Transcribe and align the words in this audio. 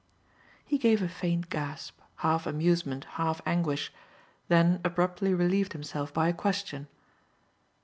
He 0.65 0.79
gave 0.79 1.03
a 1.03 1.07
faint 1.07 1.51
gasp, 1.51 1.99
half 2.25 2.47
amusement, 2.47 3.03
half 3.21 3.39
anguish, 3.45 3.93
then 4.47 4.81
abruptly 4.83 5.31
relieved 5.31 5.73
himself 5.73 6.11
by 6.11 6.27
a 6.27 6.33
question. 6.33 6.87